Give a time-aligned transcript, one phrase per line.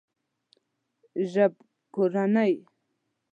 [1.31, 2.53] ژبکورنۍ